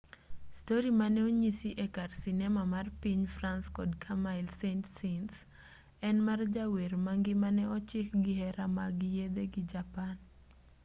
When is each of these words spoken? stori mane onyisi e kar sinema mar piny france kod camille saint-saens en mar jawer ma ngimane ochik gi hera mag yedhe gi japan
stori 0.59 0.91
mane 0.99 1.19
onyisi 1.29 1.69
e 1.85 1.87
kar 1.95 2.11
sinema 2.23 2.61
mar 2.73 2.87
piny 3.01 3.23
france 3.35 3.67
kod 3.77 3.91
camille 4.03 4.51
saint-saens 4.59 5.33
en 6.09 6.17
mar 6.27 6.39
jawer 6.55 6.91
ma 7.05 7.13
ngimane 7.19 7.63
ochik 7.77 8.07
gi 8.23 8.33
hera 8.39 8.65
mag 8.77 8.95
yedhe 9.15 9.43
gi 9.53 9.61
japan 9.73 10.15